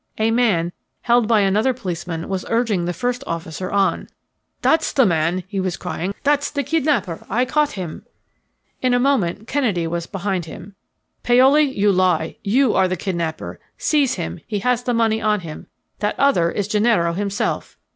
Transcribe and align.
A 0.17 0.31
man, 0.31 0.71
held 1.03 1.27
by 1.27 1.41
another 1.41 1.75
policeman, 1.75 2.27
was 2.27 2.43
urging 2.49 2.85
the 2.85 2.91
first 2.91 3.23
officer 3.27 3.69
on. 3.71 4.07
"That's 4.63 4.91
the 4.93 5.05
man," 5.05 5.43
he 5.47 5.59
was 5.59 5.77
crying. 5.77 6.15
"That's 6.23 6.49
the 6.49 6.63
kidnapper. 6.63 7.23
I 7.29 7.45
caught 7.45 7.73
him." 7.73 8.07
In 8.81 8.95
a 8.95 8.99
moment 8.99 9.45
Kennedy 9.47 9.85
was 9.85 10.07
behind 10.07 10.45
him. 10.45 10.73
"Paoli, 11.21 11.61
you 11.77 11.91
lie. 11.91 12.37
You 12.43 12.73
are 12.73 12.87
the 12.87 12.97
kidnapper. 12.97 13.59
Seize 13.77 14.15
him 14.15 14.39
he 14.47 14.57
has 14.61 14.81
the 14.81 14.95
money 14.95 15.21
on 15.21 15.41
him. 15.41 15.67
That 15.99 16.15
other 16.17 16.49
is 16.49 16.67
Gennaro 16.67 17.13
himself." 17.13 17.77